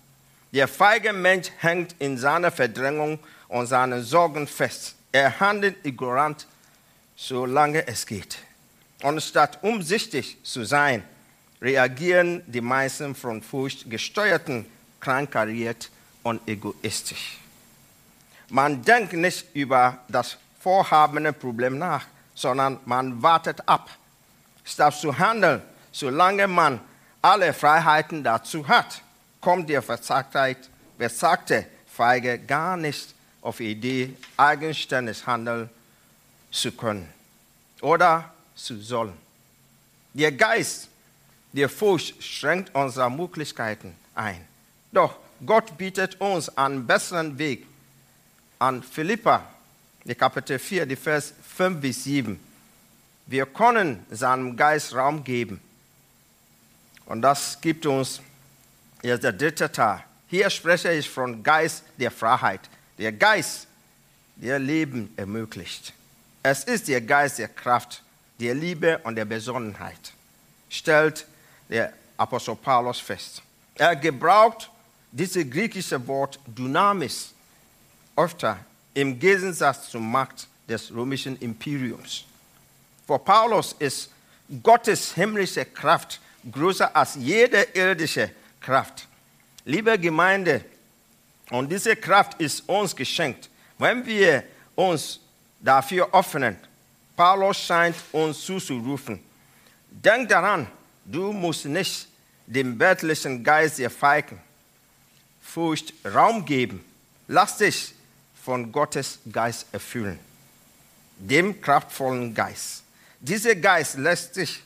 der 0.52 0.68
feige 0.68 1.14
Mensch 1.14 1.50
hängt 1.60 1.96
in 2.00 2.18
seiner 2.18 2.52
Verdrängung 2.52 3.20
und 3.48 3.68
seinen 3.68 4.04
Sorgen 4.04 4.48
fest. 4.48 4.96
Er 5.12 5.40
handelt 5.40 5.86
ignorant, 5.86 6.48
solange 7.16 7.88
es 7.88 8.06
geht. 8.06 8.38
Und 9.02 9.22
statt 9.22 9.60
umsichtig 9.62 10.38
zu 10.44 10.64
sein, 10.64 11.04
reagieren 11.62 12.44
die 12.48 12.62
meisten 12.62 13.16
von 13.16 13.42
Furcht 13.42 13.90
gesteuerten, 13.90 14.66
kleinkariert 15.00 15.90
und 16.24 16.48
egoistisch. 16.48 17.38
Man 18.50 18.84
denkt 18.84 19.14
nicht 19.14 19.46
über 19.54 20.00
das 20.08 20.38
vorhabene 20.60 21.34
Problem 21.34 21.78
nach, 21.78 22.06
sondern 22.36 22.80
man 22.86 23.22
wartet 23.22 23.68
ab. 23.68 23.90
Statt 24.64 24.96
zu 24.96 25.18
handeln, 25.18 25.62
solange 25.92 26.48
man 26.48 26.80
alle 27.22 27.54
Freiheiten 27.54 28.24
dazu 28.24 28.68
hat, 28.68 29.02
kommt 29.42 29.70
der 29.70 29.82
Verzagtheit, 29.82 30.70
verzagte 30.98 31.66
Feige 31.88 32.40
gar 32.40 32.78
nicht 32.78 33.14
auf 33.42 33.58
die 33.58 33.72
Idee, 33.72 34.14
eigenständig 34.38 35.26
handeln 35.26 35.70
zu 36.52 36.72
können 36.72 37.08
oder 37.82 38.34
zu 38.56 38.80
sollen. 38.82 39.14
Der 40.14 40.32
Geist 40.32 40.90
der 41.54 41.70
Furcht 41.70 42.22
schränkt 42.24 42.74
unsere 42.76 43.10
Möglichkeiten 43.10 43.96
ein. 44.14 44.46
Doch 44.92 45.16
Gott 45.46 45.78
bietet 45.78 46.20
uns 46.20 46.50
einen 46.58 46.86
besseren 46.86 47.38
Weg. 47.38 47.66
An 48.60 48.84
Philippa, 48.84 49.48
Kapitel 50.18 50.60
4, 50.60 50.86
die 50.86 50.96
Vers 50.96 51.34
5 51.56 51.80
bis 51.80 52.04
7. 52.04 52.40
Wir 53.26 53.46
können 53.46 54.06
seinem 54.10 54.58
Geist 54.58 54.94
Raum 54.94 55.24
geben. 55.24 55.62
Und 57.06 57.22
das 57.22 57.60
gibt 57.62 57.86
uns 57.86 58.22
jetzt 59.02 59.24
der 59.24 59.32
dritte 59.32 59.72
Teil. 59.72 60.04
Hier 60.28 60.50
spreche 60.50 60.92
ich 60.92 61.10
von 61.10 61.42
Geist 61.42 61.84
der 61.98 62.12
Freiheit. 62.12 62.62
Der 63.00 63.14
Geist, 63.14 63.66
der 64.36 64.60
Leben 64.60 65.14
ermöglicht. 65.16 65.94
Es 66.44 66.66
ist 66.66 66.90
der 66.90 67.00
Geist 67.00 67.40
der 67.40 67.48
Kraft, 67.48 68.04
der 68.42 68.54
Liebe 68.54 68.98
und 69.00 69.16
der 69.16 69.24
Besonnenheit, 69.24 70.14
stellt 70.70 71.26
der 71.70 71.94
Apostel 72.18 72.56
Paulus 72.56 73.00
fest. 73.00 73.42
Er 73.76 73.96
gebraucht 73.96 74.70
dieses 75.12 75.50
griechische 75.50 76.06
Wort 76.08 76.40
Dynamis 76.46 77.34
öfter 78.18 78.60
im 78.94 79.18
Gegensatz 79.18 79.90
zur 79.90 80.02
Macht 80.02 80.48
des 80.68 80.94
römischen 80.94 81.40
Imperiums. 81.40 82.26
Für 83.08 83.18
Paulus 83.18 83.74
ist 83.80 84.10
Gottes 84.62 85.14
himmlische 85.14 85.64
Kraft 85.64 86.20
größer 86.52 86.94
als 86.94 87.16
jede 87.16 87.62
irdische 87.74 88.30
Kraft. 88.60 89.08
Liebe 89.64 89.98
Gemeinde, 89.98 90.66
und 91.50 91.72
diese 91.72 91.96
Kraft 91.96 92.40
ist 92.40 92.68
uns 92.68 92.96
geschenkt, 92.96 93.50
wenn 93.78 94.06
wir 94.06 94.44
uns 94.76 95.20
dafür 95.60 96.10
öffnen. 96.14 96.58
Paulus 97.16 97.58
scheint 97.58 97.96
uns 98.12 98.42
zuzurufen. 98.42 99.20
Denk 99.90 100.30
daran, 100.30 100.68
du 101.06 101.34
musst 101.34 101.66
nicht 101.66 102.08
dem 102.46 102.80
weltlichen 102.80 103.44
Geist 103.44 103.80
der 103.80 103.90
Feigen 103.90 104.40
Furcht 105.42 105.94
Raum 106.06 106.46
geben. 106.46 106.84
Lass 107.28 107.58
dich 107.58 107.94
von 108.44 108.72
Gottes 108.72 109.20
Geist 109.32 109.66
erfüllen, 109.72 110.20
dem 111.18 111.60
kraftvollen 111.60 112.34
Geist. 112.34 112.84
Dieser 113.20 113.56
Geist 113.56 113.98
lässt 113.98 114.36
sich 114.36 114.62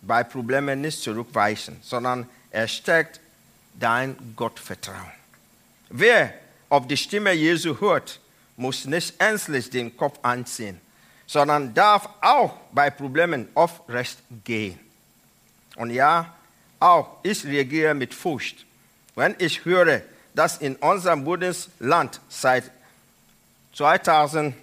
bei 0.00 0.24
Problemen 0.24 0.80
nicht 0.80 1.00
zurückweichen, 1.00 1.78
sondern 1.82 2.28
er 2.50 2.66
stärkt 2.66 3.20
dein 3.78 4.16
Gottvertrauen. 4.34 5.21
Wer 5.94 6.32
auf 6.70 6.86
die 6.86 6.96
Stimme 6.96 7.32
Jesu 7.32 7.78
hört, 7.78 8.18
muss 8.56 8.86
nicht 8.86 9.14
ängstlich 9.20 9.68
den 9.68 9.94
Kopf 9.94 10.18
anziehen, 10.22 10.80
sondern 11.26 11.74
darf 11.74 12.08
auch 12.22 12.56
bei 12.72 12.88
Problemen 12.88 13.46
aufrecht 13.54 14.16
gehen. 14.42 14.80
Und 15.76 15.90
ja, 15.90 16.34
auch 16.80 17.18
ich 17.22 17.44
reagiere 17.44 17.92
mit 17.92 18.14
Furcht, 18.14 18.64
wenn 19.14 19.34
ich 19.38 19.66
höre, 19.66 20.00
dass 20.34 20.56
in 20.58 20.76
unserem 20.76 21.24
Bundesland 21.24 22.20
seit 22.30 22.70
2019 23.74 24.54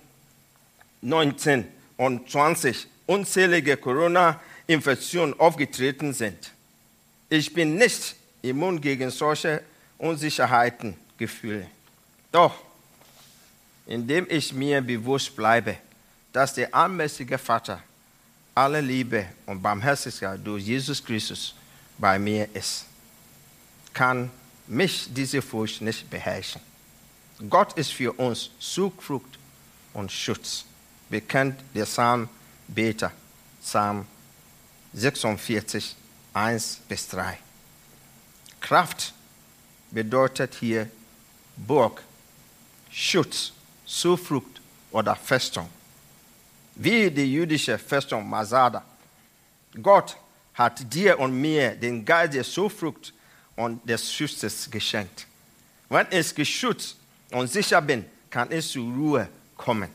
und 1.98 2.28
20 2.28 2.88
unzählige 3.06 3.78
Corona-Infektionen 3.78 5.40
aufgetreten 5.40 6.12
sind. 6.14 6.52
Ich 7.30 7.54
bin 7.54 7.76
nicht 7.76 8.16
immun 8.42 8.82
gegen 8.82 9.12
solche 9.12 9.62
Unsicherheiten, 10.00 10.96
Gefühle. 11.20 11.68
Doch, 12.32 12.56
indem 13.86 14.26
ich 14.30 14.54
mir 14.54 14.82
bewusst 14.82 15.36
bleibe, 15.36 15.78
dass 16.34 16.54
der 16.56 16.74
allmächtige 16.74 17.38
Vater 17.38 17.84
alle 18.56 18.82
Liebe 18.82 19.28
und 19.46 19.62
Barmherzigkeit 19.62 20.40
durch 20.44 20.64
Jesus 20.66 21.04
Christus 21.04 21.54
bei 21.98 22.18
mir 22.18 22.48
ist, 22.56 22.86
kann 23.94 24.32
mich 24.68 25.08
diese 25.14 25.42
Furcht 25.42 25.82
nicht 25.82 26.10
beherrschen. 26.10 26.62
Gott 27.50 27.74
ist 27.78 27.94
für 27.94 28.14
uns 28.14 28.50
Zuflucht 28.60 29.40
und 29.94 30.12
Schutz. 30.12 30.66
Bekennt 31.10 31.60
der 31.74 31.86
Psalmbeter, 31.86 33.12
Psalm 33.62 34.06
46, 34.94 35.96
1 36.34 36.82
bis 36.88 37.08
3. 37.08 37.38
Kraft 38.62 39.14
bedeutet 39.92 40.56
hier 40.60 40.90
Burg, 41.68 42.02
Schutz, 42.92 43.52
Zuflucht 43.86 44.62
oder 44.92 45.16
Festung. 45.16 45.70
Wie 46.76 47.12
die 47.12 47.34
jüdische 47.34 47.78
Festung 47.78 48.28
Masada. 48.30 48.84
Gott 49.82 50.16
hat 50.54 50.94
dir 50.94 51.20
und 51.20 51.40
mir 51.40 51.76
den 51.76 52.06
Geist 52.06 52.34
der 52.34 52.44
Zuflucht 52.44 53.14
und 53.56 53.88
des 53.88 54.12
Schutzes 54.12 54.70
geschenkt. 54.72 55.28
Wenn 55.90 56.08
ich 56.12 56.34
geschützt 56.34 56.96
und 57.32 57.52
sicher 57.52 57.82
bin, 57.82 58.06
kann 58.30 58.52
ich 58.52 58.70
zur 58.70 58.84
Ruhe 58.94 59.28
kommen 59.58 59.90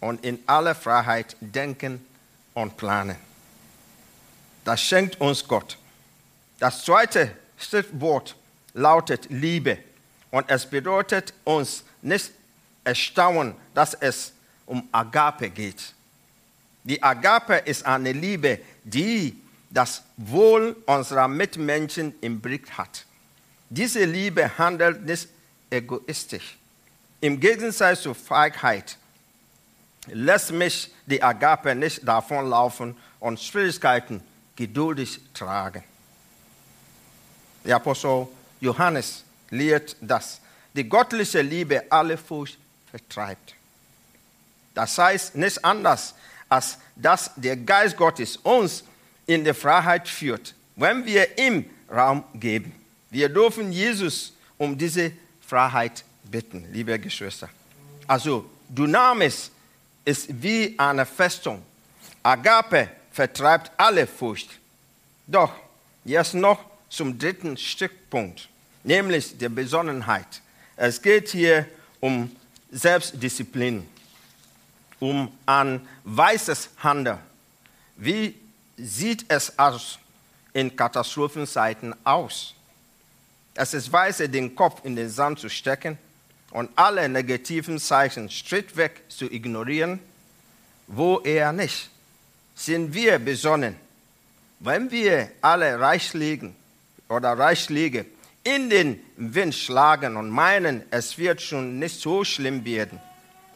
und 0.00 0.24
in 0.24 0.38
aller 0.46 0.74
Freiheit 0.74 1.36
denken 1.40 2.04
und 2.54 2.76
planen. 2.76 3.16
Das 4.64 4.80
schenkt 4.80 5.20
uns 5.20 5.46
Gott. 5.46 5.78
Das 6.58 6.84
zweite 6.84 7.30
Schriftwort 7.56 8.36
lautet 8.74 9.26
Liebe 9.30 9.78
und 10.32 10.50
es 10.50 10.66
bedeutet 10.66 11.32
uns 11.44 11.84
nicht 12.00 12.32
erstaunen, 12.82 13.54
dass 13.74 13.94
es 13.94 14.32
um 14.66 14.88
Agape 14.90 15.50
geht. 15.50 15.94
Die 16.82 17.00
Agape 17.00 17.58
ist 17.58 17.86
eine 17.86 18.10
Liebe, 18.10 18.58
die 18.82 19.40
das 19.70 20.02
Wohl 20.16 20.76
unserer 20.86 21.28
Mitmenschen 21.28 22.14
im 22.20 22.40
Blick 22.40 22.72
hat. 22.72 23.04
Diese 23.70 24.04
Liebe 24.04 24.58
handelt 24.58 25.04
nicht 25.04 25.28
egoistisch. 25.70 26.56
Im 27.20 27.38
Gegensatz 27.38 28.02
zur 28.02 28.14
Feigheit 28.14 28.98
lässt 30.08 30.50
mich 30.50 30.92
die 31.06 31.22
Agape 31.22 31.74
nicht 31.74 32.06
davonlaufen 32.06 32.96
und 33.20 33.38
Schwierigkeiten 33.38 34.22
geduldig 34.56 35.20
tragen. 35.32 35.84
Der 37.64 37.76
Apostel 37.76 38.26
Johannes 38.60 39.24
lehrt, 39.52 39.94
dass 40.00 40.40
die 40.74 40.88
göttliche 40.88 41.42
Liebe 41.42 41.84
alle 41.90 42.16
Furcht 42.16 42.58
vertreibt. 42.90 43.54
Das 44.74 44.98
heißt 44.98 45.36
nicht 45.36 45.64
anders, 45.64 46.14
als 46.48 46.78
dass 46.96 47.30
der 47.36 47.56
Geist 47.56 47.96
Gottes 47.96 48.36
uns 48.38 48.82
in 49.26 49.44
die 49.44 49.54
Freiheit 49.54 50.08
führt, 50.08 50.54
wenn 50.76 51.04
wir 51.06 51.38
ihm 51.38 51.68
Raum 51.90 52.24
geben. 52.34 52.74
Wir 53.10 53.28
dürfen 53.28 53.70
Jesus 53.70 54.32
um 54.56 54.76
diese 54.76 55.12
Freiheit 55.46 56.04
bitten, 56.24 56.66
liebe 56.72 56.98
Geschwister. 56.98 57.48
Also, 58.06 58.48
Dynamis 58.68 59.50
ist 60.04 60.42
wie 60.42 60.74
eine 60.78 61.04
Festung. 61.04 61.62
Agape 62.22 62.88
vertreibt 63.10 63.70
alle 63.76 64.06
Furcht. 64.06 64.48
Doch, 65.26 65.52
jetzt 66.04 66.34
noch 66.34 66.64
zum 66.88 67.18
dritten 67.18 67.56
Stückpunkt, 67.56 68.48
nämlich 68.84 69.36
der 69.38 69.48
Besonnenheit. 69.48 70.40
Es 70.76 71.00
geht 71.00 71.28
hier 71.28 71.66
um 72.00 72.34
Selbstdisziplin, 72.70 73.86
um 74.98 75.32
ein 75.46 75.86
weißes 76.04 76.70
Handeln. 76.82 77.18
Wie 77.96 78.34
sieht 78.76 79.24
es 79.28 79.58
aus 79.58 79.98
in 80.52 80.74
Katastrophenzeiten 80.74 81.94
aus? 82.04 82.54
Es 83.54 83.74
ist 83.74 83.92
weise, 83.92 84.28
den 84.28 84.54
Kopf 84.54 84.80
in 84.84 84.96
den 84.96 85.10
Sand 85.10 85.38
zu 85.38 85.48
stecken 85.48 85.98
und 86.50 86.70
alle 86.76 87.08
negativen 87.08 87.78
Zeichen 87.78 88.30
schrittweg 88.30 89.02
zu 89.08 89.30
ignorieren, 89.30 90.00
wo 90.86 91.20
er 91.20 91.52
nicht. 91.52 91.90
Sind 92.54 92.92
wir 92.94 93.18
besonnen, 93.18 93.76
wenn 94.60 94.90
wir 94.90 95.30
alle 95.40 95.78
Reichslegen 95.78 96.54
oder 97.08 97.38
Reichsliege 97.38 98.06
in 98.44 98.70
den 98.70 99.00
Wind 99.16 99.54
schlagen 99.54 100.16
und 100.16 100.30
meinen, 100.30 100.82
es 100.90 101.16
wird 101.16 101.40
schon 101.40 101.78
nicht 101.78 102.00
so 102.00 102.24
schlimm 102.24 102.64
werden, 102.64 103.00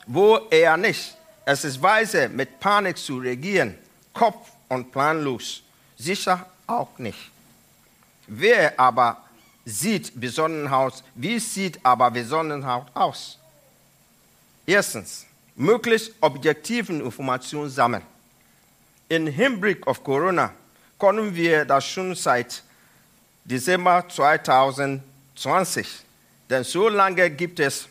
wo 0.07 0.37
er 0.51 0.77
nicht. 0.77 1.17
Es 1.45 1.65
ist 1.65 1.83
weise, 1.83 2.29
mit 2.29 2.61
Panik 2.61 2.99
zu 2.99 3.19
regieren, 3.19 3.77
Kopf 4.13 4.51
und 4.69 4.91
planlos, 4.93 5.63
sicher 5.97 6.47
auch 6.67 6.99
nicht. 6.99 7.31
Wer 8.27 8.79
aber 8.79 9.23
sieht 9.65 10.19
Besonnenheit, 10.19 11.03
wie 11.15 11.39
sieht 11.39 11.79
aber 11.85 12.11
Besonnenheit 12.11 12.87
aus? 12.95 13.39
Erstens, 14.67 15.27
möglichst 15.55 16.13
objektiven 16.21 17.01
Informationen 17.01 17.71
sammeln. 17.71 18.03
Im 19.09 19.27
Hinblick 19.27 19.87
auf 19.87 20.03
Corona 20.03 20.53
können 20.99 21.35
wir 21.35 21.65
das 21.65 21.87
schon 21.87 22.15
seit 22.15 22.63
Dezember 23.47 24.05
2020. 24.09 25.87
Denn 26.51 26.65
so 26.65 26.89
lange 26.89 27.31
gibt 27.31 27.61
es 27.61 27.89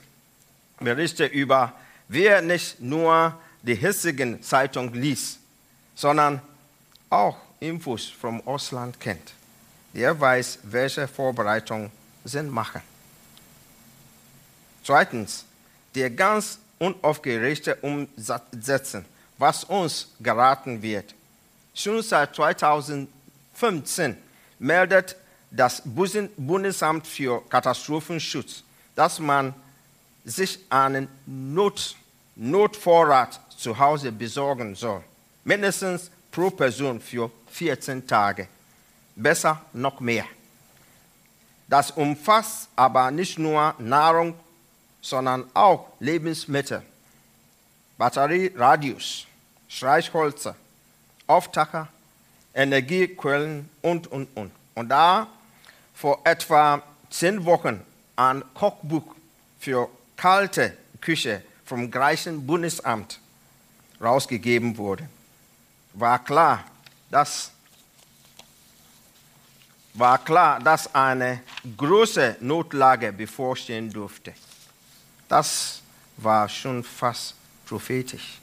Berichte 0.80 1.26
über, 1.26 1.74
wer 2.10 2.42
nicht 2.42 2.82
nur 2.82 3.40
die 3.62 3.76
hiesigen 3.76 4.44
Zeitung 4.44 4.94
liest, 4.94 5.40
sondern 5.96 6.42
auch 7.10 7.38
Infos 7.60 8.08
vom 8.08 8.46
Ausland 8.46 9.00
kennt. 9.00 9.34
Der 9.94 10.20
weiß, 10.20 10.60
welche 10.64 11.08
Vorbereitungen 11.08 11.90
Sinn 12.26 12.50
machen. 12.50 12.82
Zweitens, 14.84 15.46
der 15.96 16.10
ganz 16.10 16.60
unaufgeregte 16.80 17.76
Umsetzen, 17.76 19.06
was 19.38 19.64
uns 19.64 20.10
geraten 20.20 20.82
wird. 20.82 21.16
Schon 21.74 22.02
seit 22.04 22.36
2015 22.36 24.18
meldet 24.60 25.16
das 25.52 25.82
Bundesamt 25.86 27.08
für 27.08 27.42
Katastrophenschutz, 27.50 28.64
dass 28.96 29.20
man 29.20 29.54
sich 30.24 30.60
einen 30.70 31.08
Not, 31.26 31.96
Notvorrat 32.36 33.40
zu 33.56 33.78
Hause 33.78 34.12
besorgen 34.12 34.76
soll. 34.76 35.04
Mindestens 35.44 36.10
pro 36.32 36.50
Person 36.50 37.00
für 37.00 37.32
14 37.48 38.06
Tage. 38.06 38.48
Besser 39.16 39.62
noch 39.74 40.00
mehr. 40.00 40.26
Das 41.68 41.92
umfasst 41.92 42.70
aber 42.76 43.10
nicht 43.12 43.40
nur 43.40 43.74
Nahrung, 43.80 44.36
sondern 45.02 45.46
auch 45.54 45.88
Lebensmittel, 46.00 46.82
Batterieradios, 47.98 49.26
Streichholzer, 49.68 50.56
Auftacker, 51.28 51.88
Energiequellen 52.54 53.70
und, 53.82 54.08
und, 54.08 54.28
und. 54.36 54.52
Und 54.76 54.90
da 54.90 55.28
vor 55.94 56.20
etwa 56.26 56.84
zehn 57.10 57.44
Wochen 57.46 57.82
ein 58.16 58.44
Kochbuch 58.54 59.16
für 59.60 59.90
kalte 60.16 60.78
Küche 61.02 61.42
vom 61.66 61.90
gleichen 61.90 62.46
Bundesamt 62.46 63.20
rausgegeben 64.02 64.78
wurde, 64.78 65.10
war 65.94 66.24
klar, 66.24 66.64
dass 67.10 67.52
war 69.98 70.18
klar, 70.18 70.60
dass 70.60 70.94
eine 70.94 71.42
große 71.78 72.36
Notlage 72.42 73.14
bevorstehen 73.14 73.90
durfte. 73.90 74.34
Das 75.30 75.82
war 76.18 76.50
schon 76.50 76.84
fast 76.84 77.34
prophetisch, 77.66 78.40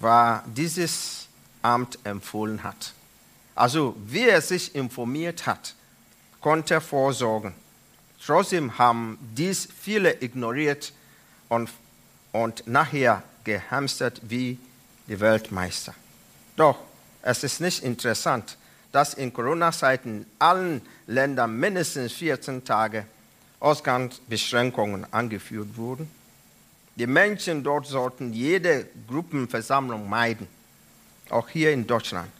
war 0.00 0.42
dieses 0.46 1.28
Amt 1.62 1.98
empfohlen 2.04 2.62
hat. 2.62 2.92
Also 3.56 3.96
wer 4.06 4.40
sich 4.42 4.74
informiert 4.74 5.46
hat, 5.46 5.74
konnte 6.40 6.80
vorsorgen. 6.80 7.54
Trotzdem 8.24 8.78
haben 8.78 9.18
dies 9.34 9.66
viele 9.80 10.22
ignoriert 10.22 10.92
und, 11.48 11.70
und 12.32 12.66
nachher 12.66 13.22
gehamstert 13.44 14.20
wie 14.22 14.58
die 15.08 15.18
Weltmeister. 15.18 15.94
Doch 16.56 16.78
es 17.22 17.42
ist 17.44 17.60
nicht 17.60 17.82
interessant, 17.82 18.58
dass 18.92 19.14
in 19.14 19.32
Corona-Zeiten 19.32 20.26
allen 20.38 20.82
Ländern 21.06 21.58
mindestens 21.58 22.12
14 22.12 22.64
Tage 22.64 23.06
Ausgangsbeschränkungen 23.60 25.12
angeführt 25.12 25.76
wurden. 25.76 26.10
Die 26.94 27.06
Menschen 27.06 27.62
dort 27.62 27.86
sollten 27.86 28.32
jede 28.32 28.86
Gruppenversammlung 29.08 30.08
meiden, 30.08 30.46
auch 31.30 31.48
hier 31.48 31.72
in 31.72 31.86
Deutschland. 31.86 32.30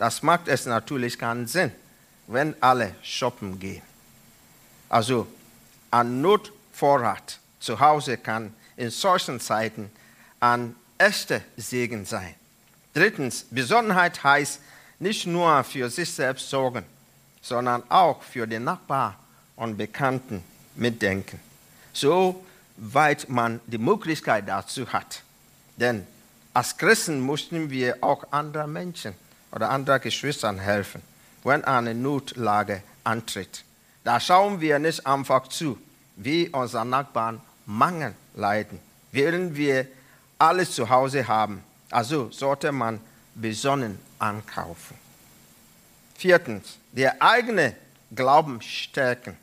Das 0.00 0.22
macht 0.22 0.48
es 0.48 0.64
natürlich 0.64 1.18
keinen 1.18 1.46
Sinn, 1.46 1.70
wenn 2.26 2.54
alle 2.62 2.94
shoppen 3.02 3.60
gehen. 3.60 3.82
Also 4.88 5.26
ein 5.90 6.22
Notvorrat 6.22 7.38
zu 7.60 7.78
Hause 7.78 8.16
kann 8.16 8.54
in 8.78 8.88
solchen 8.88 9.38
Zeiten 9.40 9.90
ein 10.40 10.74
echter 10.96 11.42
Segen 11.58 12.06
sein. 12.06 12.34
Drittens, 12.94 13.44
Besonnenheit 13.50 14.24
heißt 14.24 14.60
nicht 15.00 15.26
nur 15.26 15.62
für 15.64 15.90
sich 15.90 16.10
selbst 16.10 16.48
sorgen, 16.48 16.86
sondern 17.42 17.82
auch 17.90 18.22
für 18.22 18.46
den 18.46 18.64
Nachbar 18.64 19.18
und 19.54 19.76
Bekannten 19.76 20.42
mitdenken. 20.76 21.38
So 21.92 22.42
weit 22.78 23.28
man 23.28 23.60
die 23.66 23.76
Möglichkeit 23.76 24.48
dazu 24.48 24.90
hat. 24.90 25.22
Denn 25.76 26.06
als 26.54 26.78
Christen 26.78 27.20
mussten 27.20 27.68
wir 27.68 27.98
auch 28.00 28.32
anderen 28.32 28.72
Menschen 28.72 29.14
oder 29.52 29.70
anderen 29.70 30.00
Geschwistern 30.00 30.58
helfen, 30.58 31.02
wenn 31.44 31.64
eine 31.64 31.94
Notlage 31.94 32.82
antritt. 33.04 33.64
Da 34.04 34.20
schauen 34.20 34.60
wir 34.60 34.78
nicht 34.78 35.06
einfach 35.06 35.48
zu, 35.48 35.78
wie 36.16 36.48
unsere 36.48 36.84
Nachbarn 36.86 37.40
Mangel 37.66 38.14
leiden, 38.34 38.78
während 39.12 39.56
wir 39.56 39.86
alles 40.38 40.72
zu 40.74 40.88
Hause 40.88 41.26
haben. 41.28 41.62
Also 41.90 42.30
sollte 42.30 42.72
man 42.72 43.00
besonnen 43.34 43.98
ankaufen. 44.18 44.96
Viertens, 46.16 46.76
der 46.92 47.20
eigene 47.22 47.74
Glauben 48.14 48.60
stärken 48.60 49.36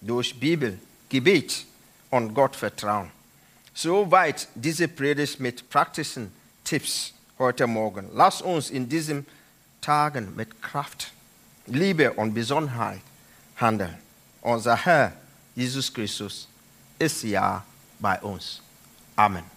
durch 0.00 0.38
Bibel, 0.38 0.78
Gebet 1.08 1.64
und 2.10 2.34
Gottvertrauen. 2.34 3.10
Soweit 3.72 4.48
diese 4.54 4.88
Predigt 4.88 5.40
mit 5.40 5.68
praktischen 5.70 6.32
Tipps 6.64 7.14
heute 7.38 7.66
Morgen. 7.66 8.08
Lass 8.12 8.42
uns 8.42 8.70
in 8.70 8.88
diesen 8.88 9.26
Tagen 9.80 10.34
mit 10.36 10.62
Kraft, 10.62 11.12
Liebe 11.66 12.12
und 12.12 12.34
Besonnenheit 12.34 13.00
handeln. 13.56 13.96
Unser 14.40 14.76
Herr 14.76 15.12
Jesus 15.54 15.92
Christus 15.92 16.48
ist 16.98 17.22
ja 17.22 17.64
bei 17.98 18.20
uns. 18.20 18.60
Amen. 19.16 19.53